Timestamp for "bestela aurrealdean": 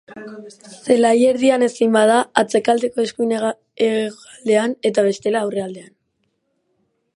5.11-5.95